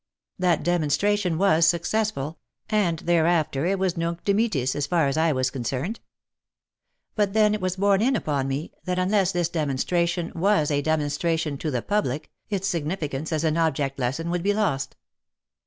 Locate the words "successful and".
1.67-2.97